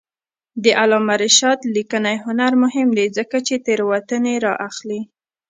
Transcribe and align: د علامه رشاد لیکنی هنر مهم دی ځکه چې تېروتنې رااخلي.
د 0.63 0.65
علامه 0.79 1.15
رشاد 1.23 1.59
لیکنی 1.75 2.15
هنر 2.25 2.51
مهم 2.63 2.87
دی 2.97 3.07
ځکه 3.17 3.37
چې 3.47 3.55
تېروتنې 3.65 4.33
رااخلي. 4.47 5.01